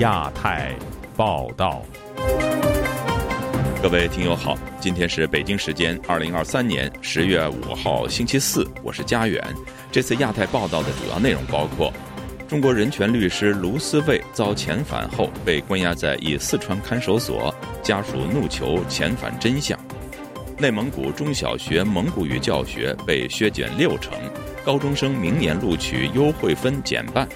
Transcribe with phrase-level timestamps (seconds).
[0.00, 0.74] 亚太
[1.14, 1.82] 报道，
[3.82, 9.44] 各位听友好，今天是北京时间二零二三年十月五号星期四，我是佳远。
[9.92, 11.92] 这次亚太报道的主要内容包括：
[12.48, 19.76] 中国人权律师卢思卫遭遣返后被关押在一四川看守所，家属怒求遣返真相；
[20.56, 24.14] 内蒙古中小学蒙古语教学被削减六成，
[24.64, 27.28] 高中生明年录取优惠分减半。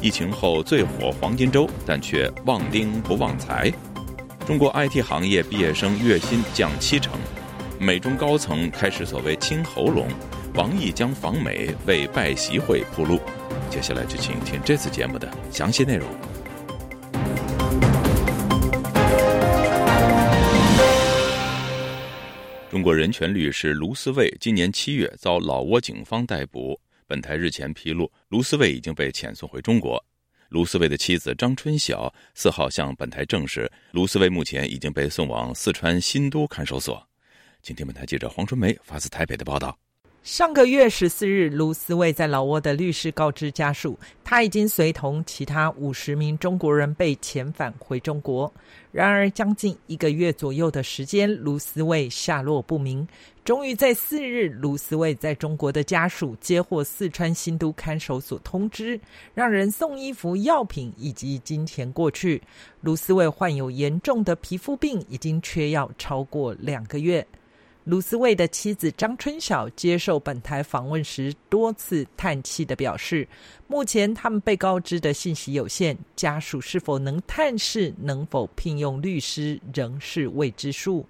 [0.00, 3.72] 疫情后最火黄金周，但却旺丁不旺财。
[4.46, 7.12] 中国 IT 行业毕业生月薪降七成，
[7.80, 10.06] 美中高层开始所谓清喉咙。
[10.54, 13.18] 王毅将访美为拜习会铺路。
[13.68, 16.08] 接下来就请听这次节目的详细内容。
[22.70, 26.78] 中国人权律师卢思卫今年七月遭老挝警方逮捕。
[27.08, 30.04] 本台日前披露，卢思卫已经被遣送回中国。
[30.50, 37.02] 卢思卫的妻子张春晓四号向本台证实，卢思卫目前已经被送往四川新都看守所。
[37.62, 39.78] 请听本台记者黄春梅发自台北的报道。
[40.24, 48.52] 上个月十四日，卢思卫在老挝的律师告知家属，他已经随同其他五十名中国人被遣返回中国。
[48.92, 53.08] 然而，将近一个月左右的时间，卢思卫下落不明。
[53.42, 59.00] 终于在四日，卢思卫在中国的家属接获四川新都看守所通知，
[59.34, 62.42] 让人送衣服、药品以及金钱过去。
[62.82, 67.26] 卢思卫患有严重的皮肤病，已经缺药超过两个月。
[67.88, 73.26] 卢思卫的妻子张春晓接受本台访问时，多次叹气的表示，
[73.66, 81.06] 目前他们被告知的信息有限，家属是否能探视、能否聘用律师，仍是未知数。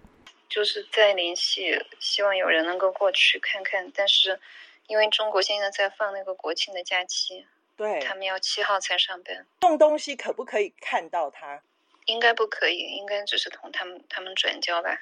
[0.49, 4.39] 就是在联系，希望有人能够过去看看，但是
[4.87, 7.45] 因为中国现在在放那个国庆的假期，
[7.77, 11.61] 对他们要七号才上班，送东西可不可以看到他？
[12.05, 14.97] 应该不可以，应该只是同他们他们转交吧。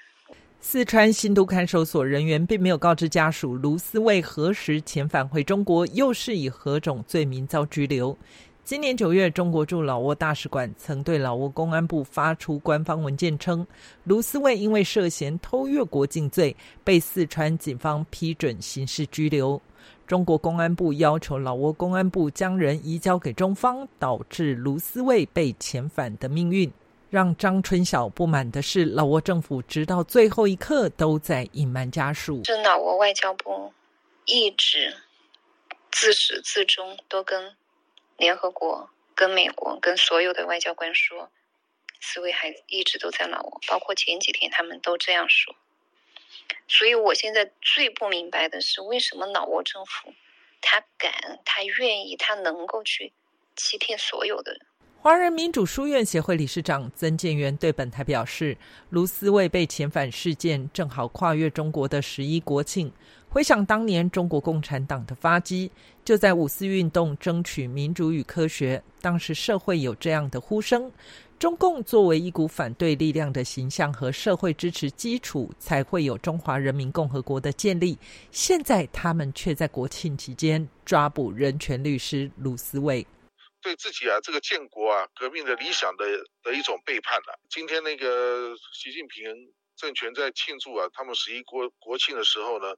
[0.61, 8.17] 四川新都看守所人员并没有告知家属卢思卫何时遣返回中国，又是以何种罪名遭拘留。
[8.65, 13.65] 今年九月，中国驻老挝大使馆曾对老挝公安部发出官方文件称，
[14.03, 19.63] 卢思卫因为涉嫌偷越国境罪，被四川警方批准刑事拘留。
[20.05, 26.69] 中国公安部要求老挝公安部将人移交给中方，导致卢思卫被遣返的命运。
[27.17, 32.45] 让张春晓不满的是，老挝政府直到最后一刻都在隐瞒家属。
[32.45, 33.73] 是老挝外交部
[34.27, 34.95] 一直
[35.91, 37.57] 自始至终都跟
[38.19, 41.31] 联合国、跟美国、跟所有的外交官说，
[42.03, 45.57] 思维还一直都在老挝，包括前几天他们都这样说。
[46.69, 50.13] 所以我现在最不明白的是，为什么老挝政府
[50.61, 53.15] 他敢、他愿意、他能够去
[53.57, 54.61] 欺骗所有的人？
[55.07, 58.59] 华人民主书院协会理事长曾建元对本台表示
[58.91, 62.91] ：“卢思卫被遣返事件正好跨越中国的十一国庆。
[63.29, 65.71] 回想当年中国共产党的发迹，
[66.05, 70.91] 就在五四运动争取民主与科学，当时社会有这样的呼声。
[71.39, 77.97] 中共作为一股反对力量的形象和社会支持基础，才会有中华人民共和国的建立。
[78.33, 83.07] 现在他们却在国庆期间抓捕人权律师卢思卫。”
[83.67, 86.07] 对自己啊，这个建国啊，革命的理想的
[86.45, 87.41] 的一种背叛了。
[87.51, 89.27] 今天那个习近平
[89.75, 92.73] 政权在庆祝啊，他们十一国国庆的时候呢。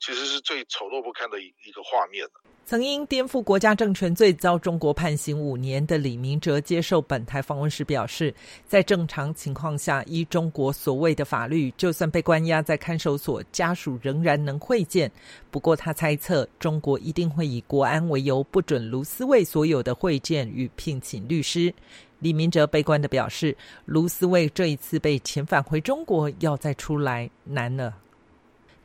[0.00, 2.24] 其实是最丑陋不堪的一一个画面
[2.68, 8.34] 曾因颠覆国家政权罪遭中国判刑五年的李明哲接受本台访问时表示，
[8.66, 15.10] 在正常情况下，依中国所谓的法律，就算被关押在看守所，家属仍然能会见。
[15.50, 21.72] 不过他猜测，中国一定会以国安为由，不准卢思卫所有的会见与聘请律师。
[22.18, 27.94] 李明哲悲观的表示，卢思卫这一次被遣返回中国，要再出来难了。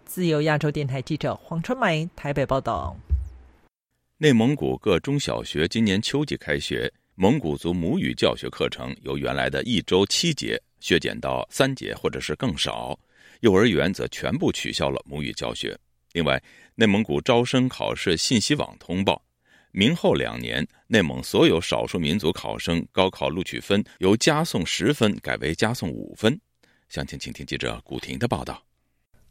[0.05, 2.95] 自由亚洲电台记者黄春梅台北报道：
[4.23, 12.97] 内蒙古各中小学今年秋季开学，蒙古族母语教学课程由原来的一周七节削减到三节或者是更少，
[13.41, 15.77] 幼儿园则全部取消了母语教学。
[16.13, 16.41] 另外，
[16.75, 19.21] 内蒙古招生考试信息网通报，
[19.73, 26.39] 明后两年内蒙所有少数民族考生高考录取分由加送十分改为加送五分。
[26.87, 28.63] 详情，请听记者古婷的报道。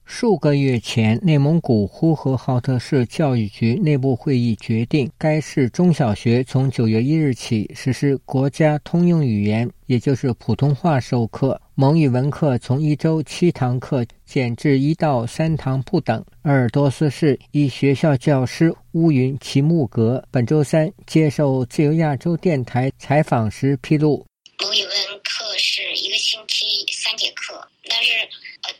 [0.05, 11.61] 数个月前，内蒙古呼和浩特市教育局内部会议决定，该市中小学从九月一日起实施国家通用语言，也就是普通话授课。
[11.75, 16.23] 蒙语文课从一周七堂课减至一到三堂不等。
[16.43, 24.27] 鄂尔多斯市一学校教师乌云齐木格本周三接受自由亚洲电台采访时披露，
[24.61, 24.93] 蒙语文
[25.25, 28.13] 课是一个星期三节课，但是，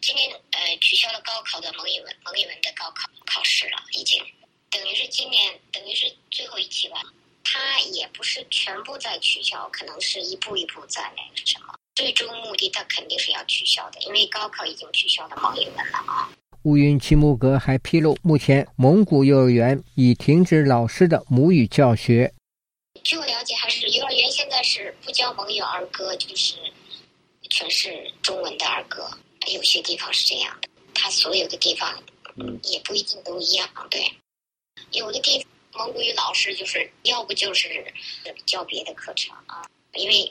[0.01, 4.25] 今年呃取消了高考的蒙语文蒙语文的高考考试了，已经
[4.71, 7.03] 等于是今年等于是最后一期吧。
[7.45, 11.75] 它也不是全部在取消，可能是一步一步在那个什么。
[11.95, 16.33] 最终目的，它肯定是要取消的，因为高考已经取消了蒙语文了啊。
[16.63, 22.33] 乌云齐木格还披露，目前蒙古幼儿园已停止老师的母语教学。
[23.03, 26.55] 据我了解，还是幼儿园现在是不教蒙语儿歌，就是
[27.51, 29.11] 全是中文的儿歌。
[29.55, 32.03] 有些地方是这样的，它所有的地方，
[32.37, 33.69] 嗯，也不一定都一样。
[33.91, 34.01] 对，
[34.93, 35.49] 有的地方。
[35.75, 37.67] 蒙古语老师就是要不就是
[38.45, 40.31] 教别的课程啊，因为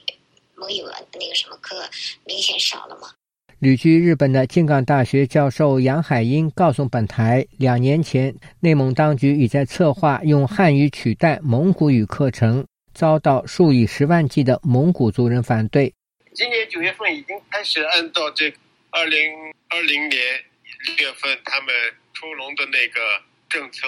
[0.54, 1.84] 蒙语文那个什么课
[2.26, 3.10] 明显少了嘛。
[3.58, 12.64] 旅居日本的京港大学教授杨海英告诉本台，两年前内蒙当局已在策划用汉语取代蒙古语课程，
[12.94, 15.92] 遭到数以十万计的蒙古族人反对。
[16.36, 18.54] 今年九月份已经开始按照这
[18.92, 19.32] 二零
[19.70, 20.22] 二零年
[20.86, 21.74] 六月份他们
[22.14, 23.00] 出笼的那个
[23.50, 23.88] 政策。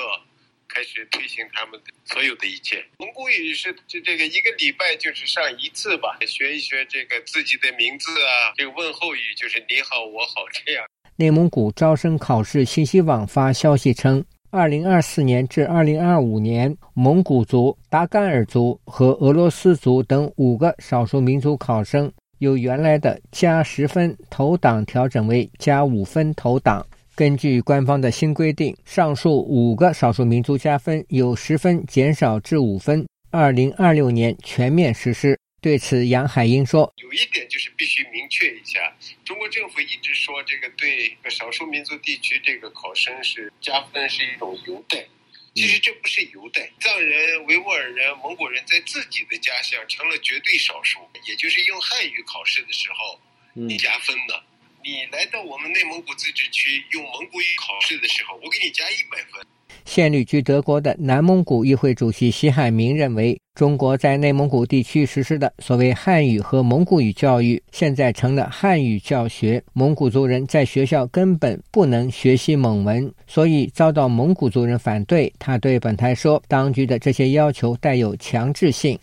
[0.70, 2.84] 开始推行他们的所有的一切。
[2.98, 10.84] 蒙古语是这这个一个礼拜就是上一次吧，学一学这个自己的名字啊，这个问候语就是你好我好这样。
[11.16, 22.12] 内蒙古招生考试信息网发消息称，二零二四年至二零二五年，蒙古族、达干尔族和俄罗斯族等五个少数民族考生
[22.44, 26.86] 由原来的加十分投档调整为加五分投档。
[27.16, 33.08] 根据官方的新规定，上述五个少数民族加分由十分减少至五分。
[33.32, 35.40] 二零二六年全面实施。
[35.62, 38.94] 对此，杨海英说：“有一点就是必须明确一下，
[39.24, 45.06] 中国政府一直说这个对少数民族地区这个考生是加分是一种优待，
[45.56, 46.70] 其实这不是犹太。
[46.80, 53.20] 藏人、维吾尔人、蒙古人在自己的家乡成了绝对少数，也就是用汉语考试的时候，
[53.54, 54.44] 你加分的。”
[54.86, 59.42] 你来到我们内蒙古自治区用蒙古语考试的时候，我给你加一百分。
[59.86, 75.32] 现旅居德国的南蒙古议会主席西海明认为，中国在内蒙古地区实施的所谓汉语和蒙古语教育，现在成了汉语教学，蒙古族人在学校根本不能学习蒙文，所以遭到蒙古族人反对。
[75.38, 78.98] 他对本台说，当局的这些要求带有强制性。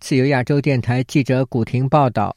[0.00, 2.36] 自由亚洲电台记者古婷报道。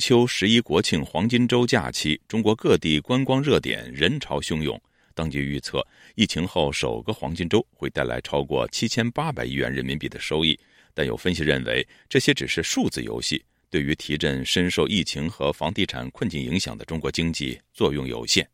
[0.00, 4.80] 秋、十一国庆黄金周假期，中国各地观光热点人潮汹涌。
[5.14, 10.58] 当局预测，疫情后首个黄金周会带来超过七千八百亿元人民币的收益。
[10.94, 18.48] 但有分析认为，这些只是数字游戏，对于提振深受疫情和房地产困境影响的中国经济作用有限。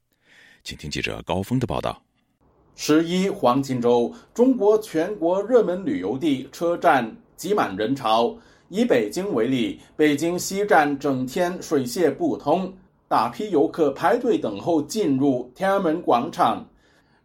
[0.65, 2.03] 请听记者高峰的报道：
[2.75, 8.37] 十一黄金周，中国全国热门旅游地车站挤满人潮。
[8.69, 12.73] 以北京为例，北京西站整天水泄不通，
[13.07, 16.67] 大批游客排队等候进入天安门广场。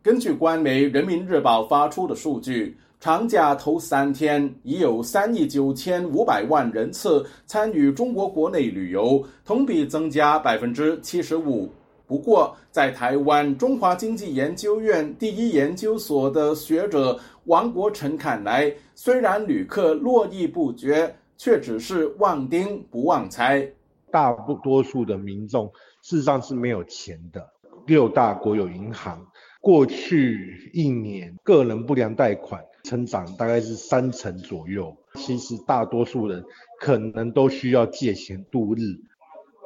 [0.04, 11.72] 根据官媒《人民日报》发出的数据，长假头三天已有三亿九千五百万人次参与中国国内旅游，同比增加百分之七十五。
[12.06, 21.16] 不过，在台湾中华经济研究院第一研究所的学者王国成看来，虽然旅客络绎不绝。
[21.44, 23.68] 却只是望丁不忘财，
[24.12, 24.32] 大
[24.64, 25.66] 多数的民众
[26.04, 27.50] 事实上是没有钱的。
[27.88, 29.26] 六大国有银行
[29.60, 36.46] 过去一年个人不良贷款成长大概是三成左右，其实大多数人
[36.80, 38.82] 可能都需要借钱度日，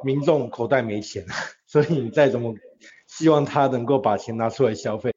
[0.02, 1.26] 民众口袋没钱，
[1.68, 2.54] 所以你再怎么
[3.06, 5.12] 希望他能够把钱拿出来消费。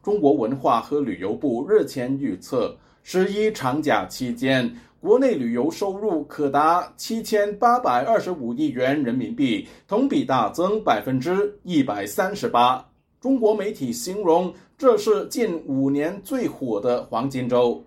[0.00, 4.72] 中国文化和旅游部日前预测，十一长假期间。
[5.04, 12.82] 国内旅游收入可达七千八百二十五亿元人民币，同比大增百分之一百三十八。
[13.20, 17.84] 中国媒体形容这是近五年最火的黄金周。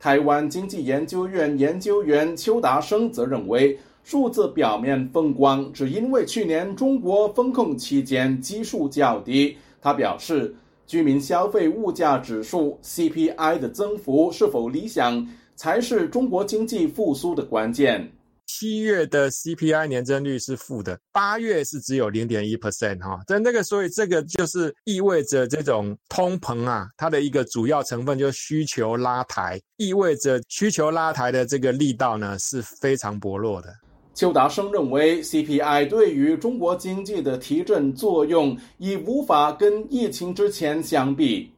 [0.00, 9.54] 台湾经济研究院研究员邱达生则认为，数字表面风光只因为去年中国封控期间基数较低。
[9.82, 10.54] 他表示，
[10.86, 15.28] 居民消费物价指数 CPI 的增幅是否理想，
[15.58, 18.10] 才是中国经济复苏的关键。
[18.46, 33.68] 七月的 CPI 年增率是负的，八月是只有零点一 percent 哈，但那个所以这个就是意味着这种通膨啊，它的一个主要成分就是需求拉抬，意味着需求拉抬的这个力道呢是非常薄弱的。
[34.14, 41.52] 邱达生认为，CPI 对于中国经济的提振作用已无法跟疫情之前相比。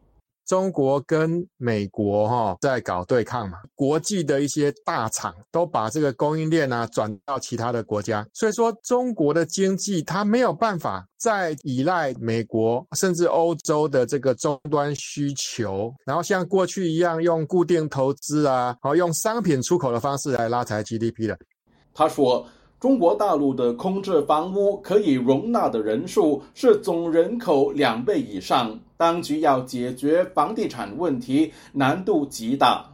[0.50, 21.38] 中国跟美国哈在搞对抗嘛，国际的一些大厂都把这个供应链啊转到其他的国家，所以说中国的经济它没有办法再依赖美国甚至欧洲的这个终端需求，然后像过去一样用固定投资啊，好用商品出口的方式来拉抬 GDP 的。
[21.94, 22.44] 他说。
[22.80, 32.89] 中国大陆的空置房屋可以容纳的人数是总人口两倍以上，当局要解决房地产问题难度极大。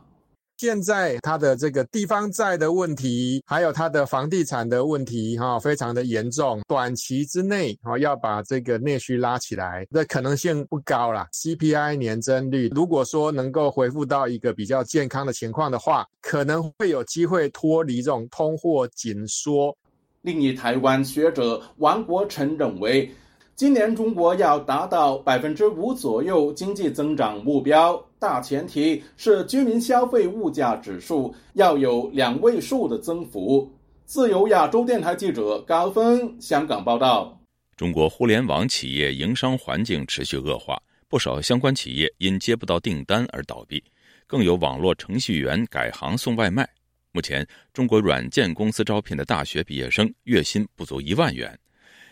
[0.58, 6.62] 现在它的这个地方债的问题，还有它的房地产的问题，哈，非常的严重。
[6.66, 11.28] 短期之内，哈，要把这个内需拉起来，的可能性不高啦。
[11.32, 19.76] CPI 年增率如果说能够恢复到一个比较健康的情况的话，可能会有机会脱离这种通货紧缩。
[20.22, 23.10] 另一台湾学者王国成认为。
[23.54, 33.70] 今年中国要达到百分之五左右经济增长目标，大前提是居民消费物价指数要有两位数的增幅。
[34.04, 37.38] 自由亚洲电台记者高峰香港报道：
[37.76, 43.82] 中国互联网企业营商环境持续恶化，不少相关企业因接不到订单而倒闭，
[44.26, 46.66] 更有网络程序员改行送外卖。
[47.12, 51.58] 目前，中国软件公司招聘的大学毕业生月薪不足一万元。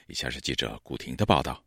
[0.09, 1.64] 以下是记者古婷的报道。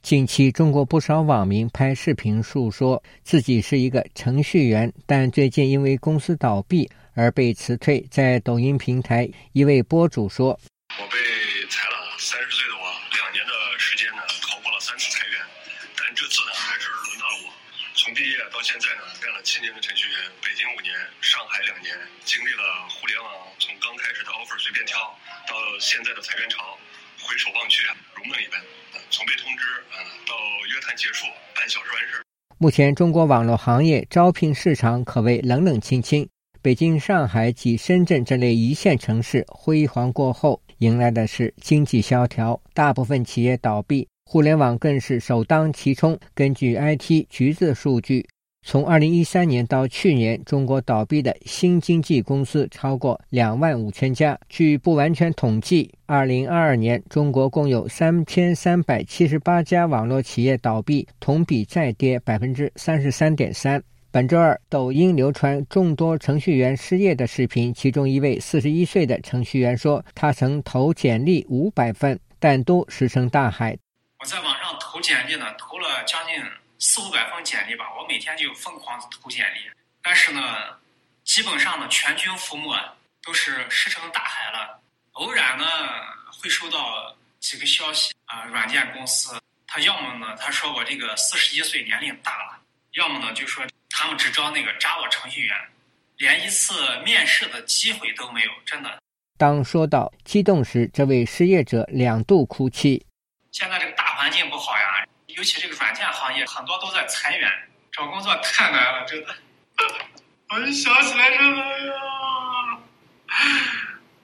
[0.00, 8.00] 近期，中国不少网民拍视频诉说自己是一个程序员，但最近因为公司倒闭而被辞退。
[8.10, 10.58] 在抖音平台，一位博主说
[10.96, 11.18] ：“我被
[11.68, 12.86] 裁了，三十岁的我，
[13.20, 15.36] 两年的时间呢，逃过了三次裁员，
[15.98, 17.52] 但这次呢，还是轮到了我。
[17.92, 21.92] 从毕业到现在呢，干了七年的程序员，北京五年，上海两年，
[22.24, 23.28] 经历了互联网
[23.58, 24.96] 从刚开始的 offer 随便挑，
[25.44, 25.52] 到
[25.82, 26.78] 现在的裁员潮。”
[27.28, 28.58] 回首望去，如梦一般。
[29.10, 30.32] 从被通知啊到
[30.72, 32.22] 约谈结束，半小时完事。
[32.56, 36.26] 目前，中国网络行业招聘市场可谓冷冷清清。
[36.62, 46.18] 北京、上海及深圳这类一线城市辉煌过后，迎来的是经济萧条，大部分企业倒闭，互联网更是首当其冲。
[46.34, 48.26] 根据 IT 橘子数据。
[48.70, 54.38] 从二零一三年到去年，中国倒闭的新经济公司超过两万五千家。
[54.46, 63.82] 据不完全统计，二零二二年中国共有三千三百七十八家网络企业倒闭，同比再跌百分之三十三点三。
[64.10, 73.74] 本周二，抖音流传众多程序员失业的视频，其中一位四十一岁的程序员说：“他曾投简历五百份，但都石沉大海。
[74.20, 76.34] 我在网上投简历呢，投了将近。”
[76.78, 79.70] 四五百封简历吧，我每天就疯狂投简历，
[80.00, 80.40] 但是呢，
[81.24, 82.76] 基本上呢全军覆没，
[83.22, 84.80] 都是石沉大海了。
[85.12, 85.64] 偶然呢
[86.40, 92.60] 会收到几个消息啊，软件公司他要么呢他说我这个四十一岁年龄大了，
[92.92, 95.56] 要么呢就说他们只招那个 Java 程序员，
[96.18, 99.02] 连一次面试的机会都没有，真的。
[99.36, 103.04] 当说到激动时，这位失业者两度哭泣。
[103.50, 105.04] 现在这个大环境不好呀。
[105.38, 107.48] 尤其这个软件行业，很多都在裁员，
[107.92, 109.32] 找工作太难了，真的。
[110.50, 111.92] 我一想起来，真的呀，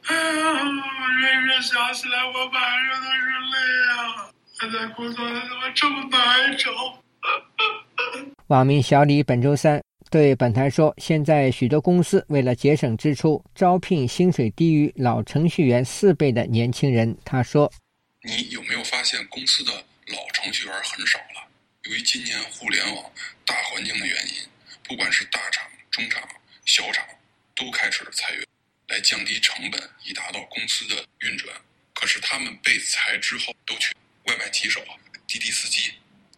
[0.07, 0.53] 哎呀，
[1.21, 3.57] 人人想起来，我满身都是泪
[3.93, 4.29] 啊！
[4.59, 6.73] 现在工作怎么这么难找？
[8.49, 9.81] 网民小李本周三
[10.11, 17.71] 对本台说：“现在许多公司为了节省支出，招聘薪水低于老程序员四倍的年轻人。”他说
[18.27, 19.73] ：“你有没有发现公司的？”
[20.09, 21.49] 老程序员很少了，
[21.85, 23.11] 由于今年互联网
[23.47, 24.35] 大环境的原因，
[24.83, 26.23] 不管是大厂、中厂、
[26.67, 27.03] 小厂，
[27.57, 28.47] 都开始了裁员，
[28.89, 31.57] 来降低成本，以达到公司的运转。
[31.95, 33.95] 可是他们被裁之后，都去
[34.27, 34.79] 外卖骑手、
[35.27, 35.91] 滴滴司机，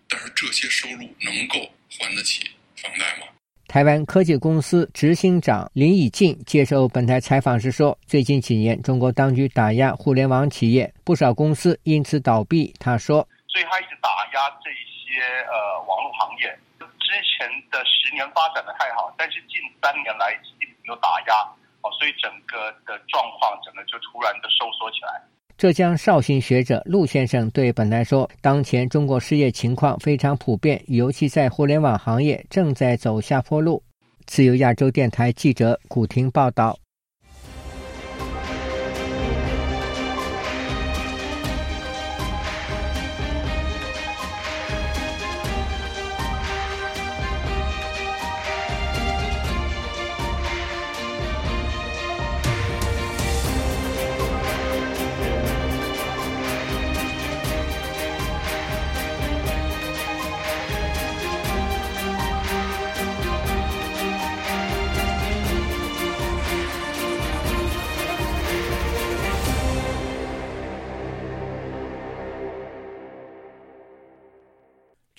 [0.09, 1.69] 但是这些收入能够
[1.99, 3.27] 还得起房贷吗？
[3.67, 13.29] 台湾科技公司执行长林以静接受本台采访时说：“最近几年，中国当局打压互联网企业，不少公司因此倒闭。”他说。
[13.57, 15.17] 所以他一直打压这些
[15.49, 16.45] 呃网络行业。
[16.79, 21.41] 之前的十年发展的太好，但是近三年来一直有打压，
[21.81, 25.23] 哦，所以整个的状况整个就突然的收缩起来。
[25.57, 33.83] 浙江绍兴学者陆先生对本台说：“当前中国失业情况非常普遍，尤其在互联网行业正在走下坡路。”
[34.27, 36.77] 自由亚洲电台记者古婷报道。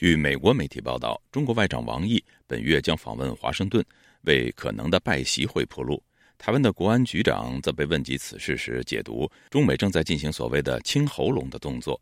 [0.08, 3.86] 据美国媒体报道，中国外长王毅本月将访问华盛顿，
[4.22, 6.02] 为可能的拜习会铺路。
[6.38, 12.00] 台湾的国安局长则被问及此事时，解读中美正在进行所谓的清喉咙的动作。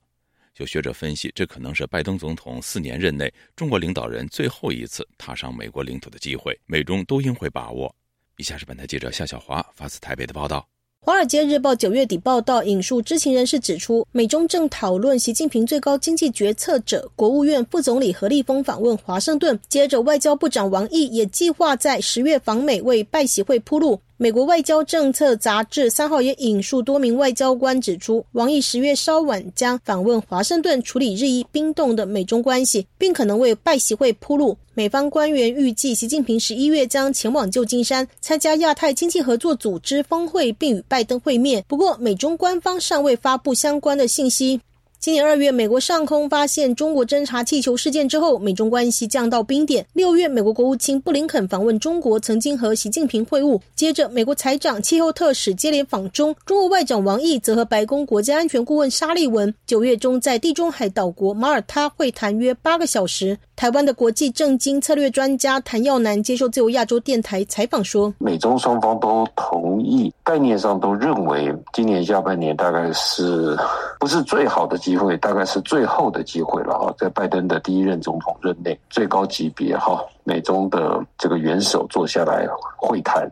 [0.57, 7.95] 有学者分析，这可能是拜登总统四年任内中国领导人最后一次踏上美国领土的机会，美中都应会把握。
[8.37, 10.59] 以下是本台记者夏小华发自台北的报道。
[11.05, 19.59] 《华尔街日报》九月底报道，引述知情人士指出，美中正讨论习近平最高经济决策者、国务院副总理何立峰访问华盛顿。
[19.69, 24.01] 接着，外交部长王毅也计划在十月访美，为拜习会铺路。
[24.17, 34.57] 美国外交政策杂志三号也引述多名外交官指出，王毅十月稍晚将访问华盛顿，处理日益冰冻的美中关系，并可能为拜习会铺路。
[34.73, 41.61] 美方官员预计，习近平十一月将前往旧金山参加亚太经济合作组织峰会，并与拜登会面。
[41.67, 44.61] 不过，美中官方尚未发布相关的信息。
[45.05, 49.85] 今年二月，美国上空发现中国侦察气球事件之后，美中关系降到冰点。
[49.93, 53.61] 六月，美国国务卿布林肯访问中国，曾经和习近平会晤。
[53.75, 63.37] 接着，美国财长、气候特使接连访中，中国外长王毅则和白宫国家安全顾问沙利文九月中在地中海岛国马耳他会谈约八个小时。
[63.55, 73.57] 台湾的国际政经策略专家谭耀南接受自由亚洲电台采访说：“美中双方都同意，概念上都认为今年下半年大概是
[73.97, 82.45] 不是最好的机会，大概是最后的机会了哈，在拜登的第一任总统任内，最高级别哈，美中的这个元首坐下来
[82.77, 83.25] 会谈。”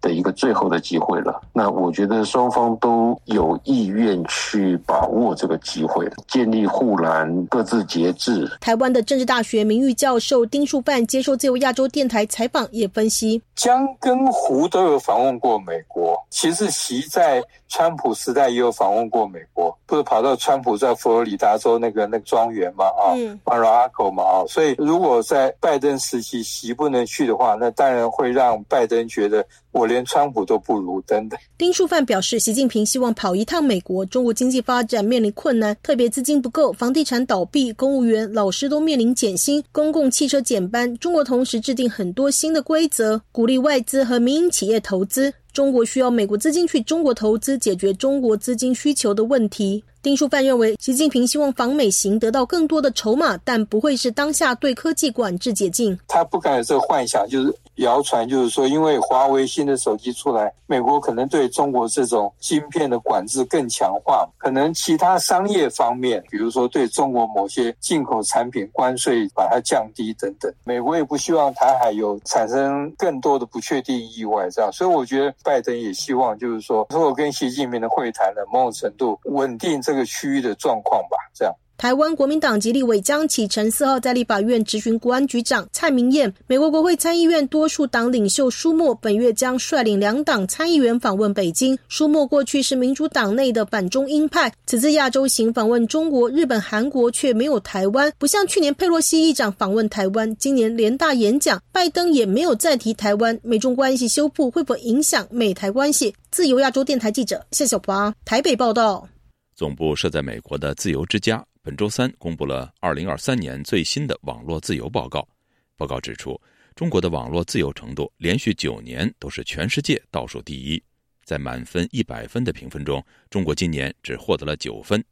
[0.00, 1.40] 的一个最后的机会了。
[1.52, 8.50] 那我觉得双方都有意愿去把握这个机会，建立护栏，各自节制。
[8.60, 22.86] 台湾的政治大学名誉教授丁树范接受自由亚洲电台采访，也分析：江跟胡都有访问过美国，其实习在川普时代也有访问过美国，不是跑到川普在佛罗里达州那个那个庄园嘛？
[22.86, 24.22] 啊，Mar-a-Lago 嘛？
[24.22, 29.44] 啊，所以如果在拜登时期习不能去的话，那当然会让拜登觉得。
[29.72, 31.38] 我连川普都不如等等。
[31.58, 34.06] 丁树范表示，习近平希望跑一趟美国。
[34.06, 40.96] 中国经济发展面临困难，特别资金不够，房地产倒闭，公务员、老师都面临减薪，公共汽车减班。
[40.98, 45.32] 中国同时制定很多新的规则，鼓励外资和民营企业投资。
[45.52, 49.82] 中国需要美国资金去中国投资，解决中国资金需求的问题。
[50.00, 55.98] 丁树范认为，习近平希望访美行得到更多的筹码，但不会是当下对科技管制解禁。
[56.06, 64.28] 他不敢有这个幻想，就是谣传，就是说，因为华为新的手机出来，美国可能对中国这种芯片的管制更强化。
[64.36, 70.52] 可能其他商业方面，比如说对中国某些进口产品关税把它降低等等。
[70.64, 74.70] 美国也不希望台海有产生更多的不确定意外，这样。
[74.70, 79.70] 所以我觉得拜登也希望，就是说，如果跟习近平的会谈呢，某种程度稳定。
[79.80, 81.54] 这个区域的状况吧，这样。
[81.80, 86.30] 台湾国民党籍立委江启臣四号在立法院质询国安局长蔡明燕。
[86.46, 91.78] 美国国会参议院多数党领袖舒默本月将率领两党参议员访问北京。
[91.88, 103.40] 舒默过去是民主党内的反中鹰派，此次亚洲行访问中国、日本、韩国却没有台湾，不像去年佩洛西议长访问台湾，今年联大演讲，拜登也没有再提台湾。
[103.42, 106.14] 美中关系修复会否影响美台关系？
[106.30, 109.08] 自由亚洲电台记者谢小华台北报道。
[109.56, 115.28] 总部设在美国的自由之家本周三公布了2023年最新的网络自由报告。
[115.76, 116.40] 报告指出，
[116.74, 120.82] 中国的网络自由程度连续九年都是全世界倒数第一，
[121.22, 125.04] 在满分一百分的评分中，中国今年只获得了九分。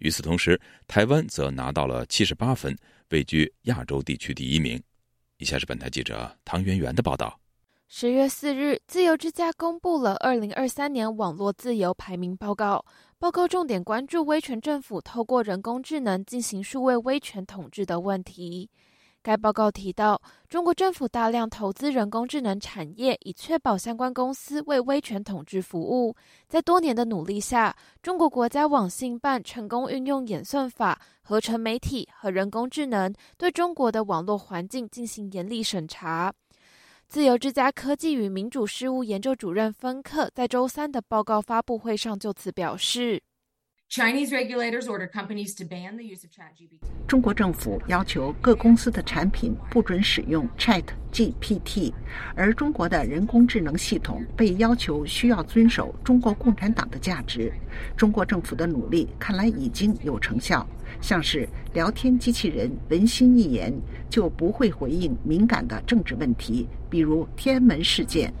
[0.00, 2.76] 与此同时，台湾则拿到了七十八分，
[3.08, 4.80] 位居亚洲地区第一名。
[5.38, 7.40] 以下是本台记者唐媛媛的报道。
[7.90, 12.84] 十月四日，自由之家公布了二零二三年网络自由排名报告。
[13.18, 18.68] 报告重点关注威权政府透过人工智能进行数位威权统治的问题。
[19.22, 20.20] 该报告提到，
[20.50, 26.14] 中国政府大量投资人工智能产业，以确保相关公司为威权统治服务。
[26.46, 36.30] 在多年的努力下，中国国家网信办成功运用演算法、合成媒体和人工智能，对中国的网络环境进行严厉审查。
[37.08, 43.22] 自由之家科技与民主事务研究主任芬克在周三的报告发布会上就此表示。
[43.90, 46.80] Chinese regulators ordered companies to ban the use of ChatGPT.
[47.06, 51.94] 中国政府要求各公司的产品不准使用 ChatGPT，
[52.36, 57.50] 而中国的人工智能系统被要求需要遵守中国共产党的价值。
[57.96, 60.68] 中国政府的努力看来已经有成效，
[61.00, 63.72] 像是聊天机器人文心一言
[64.10, 68.32] 就不会回应敏感的政治问题，比如天安门事件。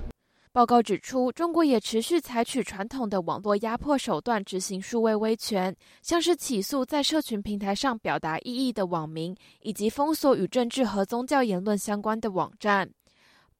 [0.50, 12.90] 报告指出，中国也持续采取传统的网络压迫手段执行数位威权，像是起诉在社群平台上表达异议的网民，以及封锁与政治和宗教言论相关的网站。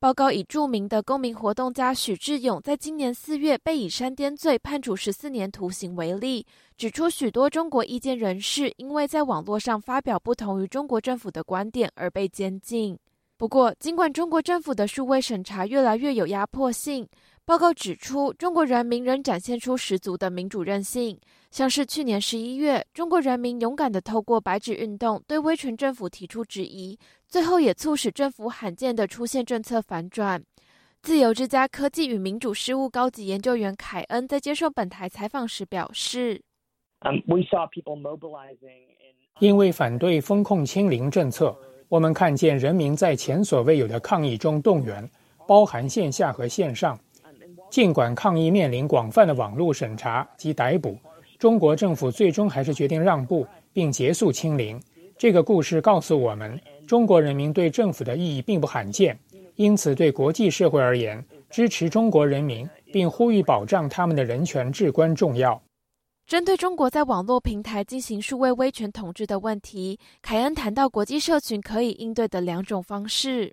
[0.01, 12.97] 报告以著名的公民活动家许志勇在今年四月被以煽颠罪判处十四年徒刑为例，指出许多中国意见人士因为在网络上发表不同于中国政府的观点而被监禁。
[13.37, 17.09] 不过，尽管中国政府的数位审查越来越有压迫性，
[17.45, 21.19] 报告指出，中国人民仍展现出十足的民主韧性。
[21.51, 30.43] 像是去年十一月，中国人民勇敢地透过白纸运动对威权政府提出质疑，最后也促使政府罕见的出现政策反转。
[31.03, 36.41] 自由之家科技与民主事务高级研究员凯恩在接受本台采访时表示
[39.39, 41.57] ：“因为反对风控清零政策。”
[41.89, 45.09] 我们看见人民在前所未有的抗议中动员，
[45.47, 46.99] 包含线下和线上。
[47.71, 50.99] 尽管抗议面临广泛的网络审查及逮捕，
[51.39, 54.79] 中国政府最终还是决定让步并结束清零。
[55.17, 59.19] 这个故事告诉我们，中国人民对政府的意义并不罕见。
[59.57, 65.61] 因此，对国际社会而言，支持中国人民并呼吁保障他们的人权至关重要。
[66.27, 73.53] 针对中国在网络平台进行数位威权统治的问题，凯恩谈到国际社群可以应对的两种方式。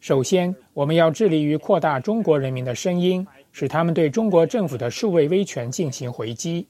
[0.00, 6.66] 首先，我们要致力于扩大中国人民的声音，使他们对中国政府的数位威权进行回击。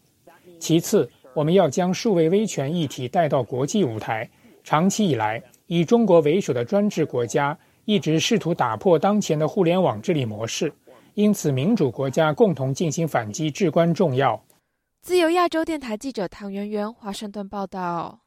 [0.59, 4.29] 其次，我们要将数位威权议题带到国际舞台。
[4.63, 10.73] 长期以来，以中国为首的专制国家一直试图打破当前的互联网治理模式。
[11.15, 14.43] 因此，民主国家共同进行反击至关重要。
[15.03, 18.21] 自由亚洲电台记者唐媛媛华盛顿报道。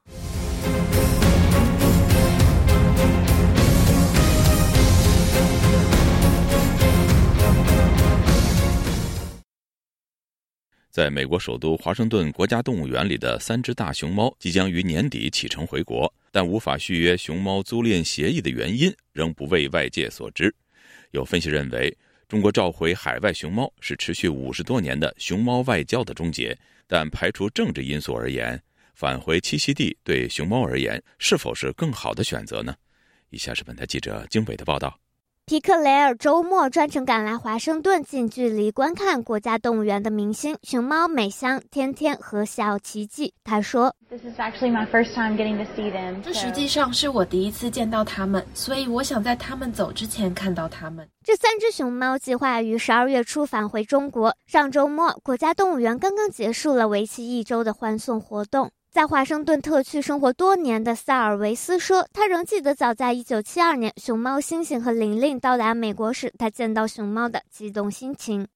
[10.90, 20.54] 在美国首都华盛顿国家动物园里的三只大熊猫即将于年底启程回国，但无法续约熊猫租赁协议的原因仍不为外界所知。
[21.10, 21.96] 有分析认为。
[22.28, 26.54] 中国召回海外熊猫是持续五十多年的熊猫外交的终结，
[26.86, 32.76] 但排除政治因素而言，返回栖息地对熊猫而言是否是更好的选择呢？
[33.30, 35.00] 以下是本台记者经纬的报道。
[35.48, 43.32] 皮克雷尔周末专程赶来华盛顿，近距离观看国家动物园的明星熊猫美香、天天和小奇迹。
[43.42, 43.94] 他说
[46.22, 54.36] ：“这实际上是我第一次见到他们，所以我想在他们走之前看到他们。”这三只熊猫计划于十二月初返回中国。
[54.46, 58.70] 上周末，国家动物园刚刚结束了为期一周的欢送活动。
[58.90, 68.48] 在华盛顿特区生活多年的萨尔维斯说，他仍记得早在1972年，熊猫星星和玲玲到达美国时，他见到熊猫的激动心情。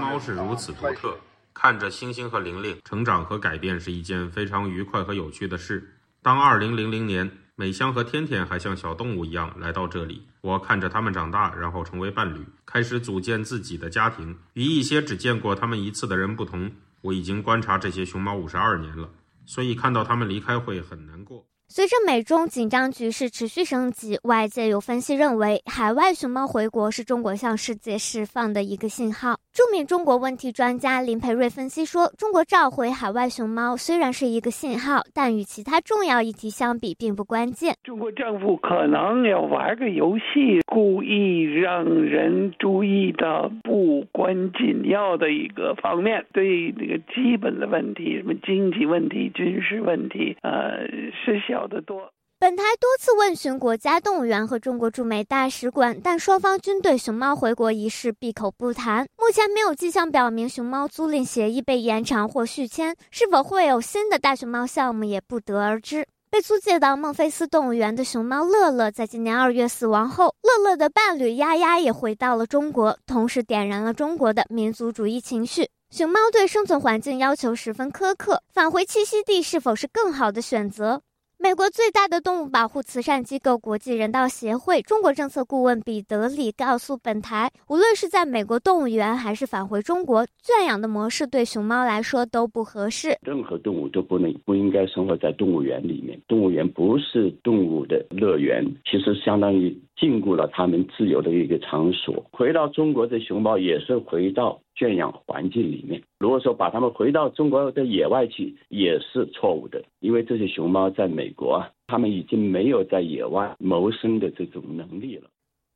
[0.00, 1.18] 猫是如此独特，
[1.52, 5.96] 看着星星和玲玲成长和改变是一件非常愉快和有趣的事。
[6.22, 7.30] 当2000年。
[7.56, 14.36] 美香和天天还像小动物一样来到这里，我看着他们长大，然后成为伴侣，开始组建自己的家庭。
[14.54, 19.08] 与一些只见过他们一次的人不同，我已经观察这些熊猫五十二年了，
[19.46, 21.46] 所以看到他们离开会很难过。
[21.66, 29.36] 随着美中紧张局势持续升级，外界有分析认为，海外熊猫回国是中国向世界释放的一个信号。
[29.52, 37.74] 著名中国问题专家林培瑞分析说，中国召回海外熊猫虽然是一个信号，但与其他重要议题相比，并不关键。
[37.82, 50.86] 中国政府可能要玩个游戏，故意让人注意到不关紧要的一个方面，对这个基本的问题，什么经济问题、军事问题，呃，
[51.24, 51.68] 是小。
[51.68, 52.10] 得多。
[52.40, 59.06] 本台多次问询国家动物园和中国驻美大使馆，但双方均对熊猫回国一事闭口不谈。
[59.16, 66.06] 目前没有迹象表明熊猫租赁协议被延长或续签，是否会有新的大熊猫项目也不得而知。
[66.28, 75.70] 被租借到孟菲斯动物园的熊猫乐乐，在今年二月死亡后，乐乐的伴侣丫丫也回到了中国，同时点燃了中国的民族主义情绪。
[75.90, 81.00] 熊猫对生存环境要求十分苛刻，返回栖息地是否是更好的选择？
[81.44, 93.18] 美国最大的动物保护慈善机构国际人道协会中国政策顾问彼得里告诉本台，无论是在美国动物园还是返回中国，圈养的模式对熊猫来说都不合适。
[93.20, 102.24] 任何动物都不能不应该生活在动物园里面，动物园不是动物的乐园，其实相当于禁锢了它们自由的一个场所。
[102.32, 104.58] 回到中国的熊猫也是回到。
[104.74, 115.28] 圈养环境里面，如果说把它们回到中国的野外去，也是错误的，因为这些熊猫在美国，它们已经没有在野外谋生的这种能力了。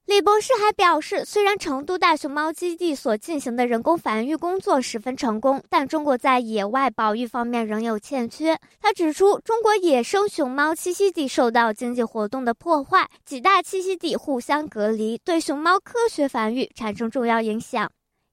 [0.07, 8.59] 李博士还表示，虽然成都大熊猫基地所进行的人工繁育工作十分成功，但中国在野外保育方面仍有欠缺。
[8.81, 17.91] 他指出，中国野生熊猫栖息地受到经济活动的破坏，几大栖息地互相隔离，对熊猫科学繁育产生重要影响。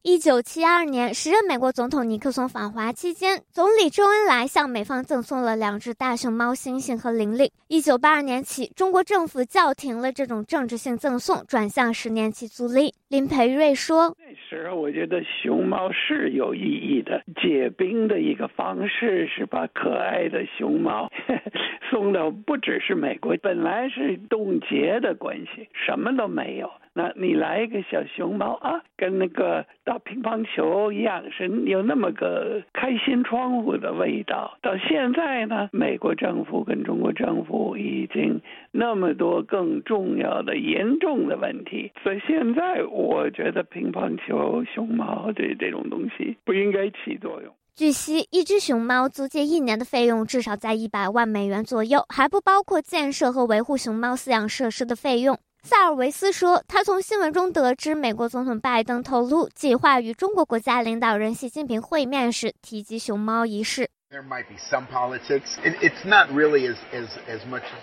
[0.07, 7.49] 一九七二年，时任美国总统尼克松访华期间，总理周恩来向美方赠送了两只大熊猫星星和玲玲。
[7.69, 12.93] 一九八二年起，中国政府叫停了这种政治性赠送，转向十年期租赁。
[13.09, 21.11] 林培瑞说：“那时候我觉得熊猫是有意义的，解冰的一个方式是把可爱的熊猫
[21.89, 34.57] 送到不只是美国，本来是冻结的关系，什么都没有。”那你来一个小熊猫啊，跟那个打乒乓球一样，是有那么个开心窗户的味道。
[34.61, 38.39] 到现在呢，美国政府跟中国政府已经
[38.71, 47.53] 那么多更重要的严重的问题，所以现在我觉得乒乓球、熊猫这这种东西不应该起作用。
[47.75, 55.37] 据悉，一只熊猫租借一年的费用至少在一百万美元左右，还不包括建设和维护熊猫饲养设施的费用。
[55.65, 63.89] 萨尔维斯说，他从新闻中得知，美国总统拜登透露计划与中国国家领导人习近平会面时提及熊猫一事。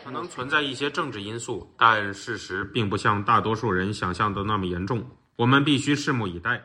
[0.05, 5.05] 可能存在一些政治因素，但事实并不像大多数人想象的那么严重。
[5.35, 6.63] 我们必须拭目以待。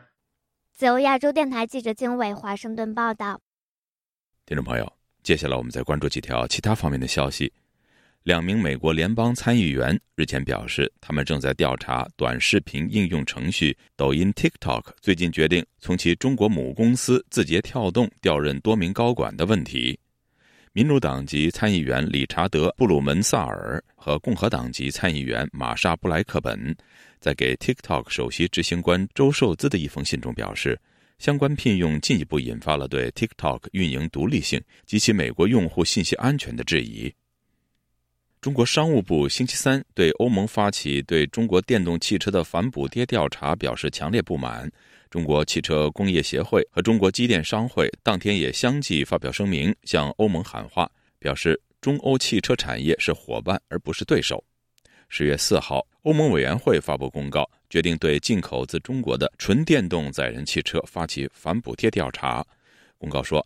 [0.72, 3.40] 自由亚洲电台记者经纬华盛顿报道。
[4.46, 4.92] 听众朋友，
[5.24, 7.52] 接下来我们再关注几条其他方面的消息。
[8.24, 19.98] 两名美国联邦参议员日前表示，他们正在调查短视频应用程序抖音 TikTok 最近决定从其中国母公司字节跳动调任多名高管的问题。
[20.74, 26.76] 民主党籍参议员理查德·布鲁门萨尔和共和党籍参议员玛莎·布莱克本
[27.18, 30.78] 在给 TikTok 首席执行官周受资的一封信中表示，
[31.18, 37.10] 相关聘用进一步引发了对 TikTok 运营独立性及其美国用户信息安全的质疑。
[38.40, 44.70] 中国商务部星期三对欧盟发起对中国电动汽车的反补贴调查表示强烈不满。
[45.10, 54.42] 中国汽车工业协会和中国机电商会当天也相继发表声明，向欧盟喊话，表示中欧汽车产业是伙伴而不是对手。
[55.08, 62.46] 十月四号，欧盟委员会发布公告，决定对进口自中国的纯电动载人汽车发起反补贴调查。
[62.98, 63.44] 公告说，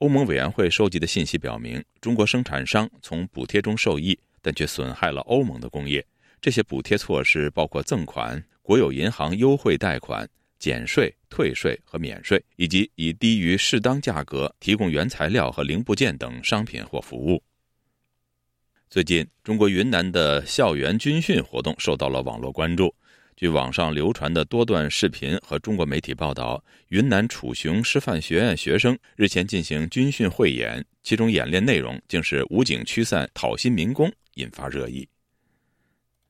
[0.00, 4.18] 欧盟委员会收集的信息表明，中国生产商从补贴中受益。
[4.44, 6.06] 但却损害了欧盟的工业。
[6.38, 10.28] 这些补贴措施包括赠款、国有银行优惠贷款、
[10.58, 17.42] 减税、退税和免税，以及以低于适当价格提供原材料和零部件等商品或服务。
[18.90, 22.94] 最近，中国云南的校园军训活动受到了网络关注。
[23.36, 34.10] 据网上流传的多段视频和中国媒体报道，云南楚雄师范学院学生日前进行军训汇演，其中演练内容竟是武警驱散讨薪民工。
[34.34, 35.08] 引发热议。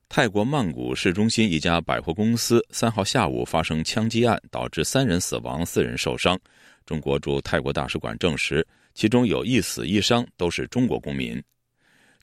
[0.09, 6.39] 泰国曼谷市中心一家百货公司三号下午发生枪击案，导致三人死亡、四人受伤。
[6.85, 11.41] 中国驻泰国大使馆证实，其中有一死一伤都是中国公民。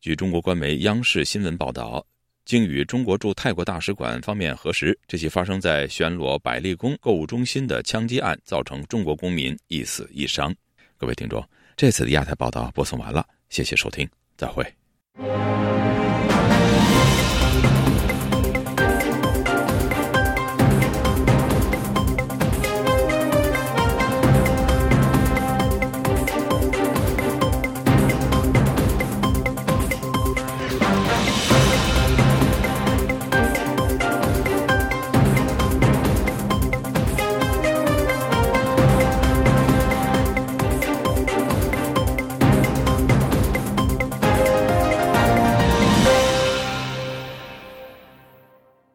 [0.01, 2.05] 据中国官媒央视新闻报道，
[2.45, 10.55] 经与中国驻泰国大使馆方面核实，这起发生在暹罗百丽宫购物中心的枪击案，造成中国公民一死一伤。
[10.97, 11.45] 各位听众，
[11.77, 15.92] 这次的亚太报道播送完了，谢谢收听，再会。